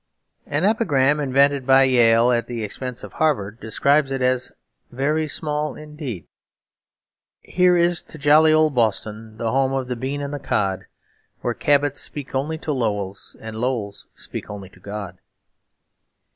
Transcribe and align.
An 0.47 0.65
epigram, 0.65 1.19
invented 1.19 1.67
by 1.67 1.83
Yale 1.83 2.31
at 2.31 2.47
the 2.47 2.63
expense 2.63 3.03
of 3.03 3.13
Harvard, 3.13 3.59
describes 3.59 4.09
it 4.11 4.23
as 4.23 4.51
very 4.91 5.27
small 5.27 5.75
indeed: 5.75 6.25
Here 7.41 7.77
is 7.77 8.01
to 8.05 8.17
jolly 8.17 8.51
old 8.51 8.73
Boston, 8.73 9.37
the 9.37 9.51
home 9.51 9.73
of 9.73 9.87
the 9.89 9.95
bean 9.95 10.19
and 10.23 10.33
the 10.33 10.39
cod, 10.39 10.87
Where 11.41 11.53
Cabots 11.53 12.01
speak 12.01 12.33
only 12.33 12.57
to 12.57 12.71
Lowells, 12.71 13.35
and 13.39 13.55
Lowells 13.55 14.07
speak 14.15 14.49
only 14.49 14.69
to 14.69 14.79
God. 14.79 15.19